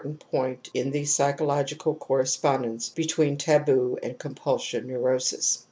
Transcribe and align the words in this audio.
ant 0.03 0.19
point 0.31 0.67
in 0.73 0.89
the 0.89 1.05
psychological 1.05 1.93
correspondence 1.93 2.89
between 2.89 3.37
taboo 3.37 3.99
and 4.01 4.17
compulsion 4.17 4.87
neurosis. 4.87 5.59